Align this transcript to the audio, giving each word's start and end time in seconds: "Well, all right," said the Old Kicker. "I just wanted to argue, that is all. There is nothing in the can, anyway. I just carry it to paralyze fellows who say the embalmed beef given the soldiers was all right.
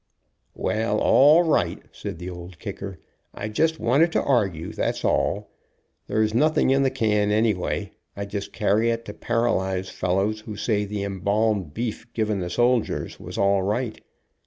"Well, 0.55 0.97
all 0.97 1.43
right," 1.43 1.79
said 1.91 2.17
the 2.17 2.27
Old 2.27 2.57
Kicker. 2.57 2.97
"I 3.35 3.49
just 3.49 3.79
wanted 3.79 4.11
to 4.13 4.23
argue, 4.23 4.71
that 4.73 4.95
is 4.97 5.03
all. 5.05 5.51
There 6.07 6.23
is 6.23 6.33
nothing 6.33 6.71
in 6.71 6.81
the 6.81 6.89
can, 6.89 7.29
anyway. 7.29 7.91
I 8.17 8.25
just 8.25 8.51
carry 8.51 8.89
it 8.89 9.05
to 9.05 9.13
paralyze 9.13 9.89
fellows 9.89 10.39
who 10.39 10.55
say 10.55 10.85
the 10.85 11.03
embalmed 11.03 11.75
beef 11.75 12.11
given 12.13 12.39
the 12.39 12.49
soldiers 12.49 13.19
was 13.19 13.37
all 13.37 13.61
right. 13.61 14.01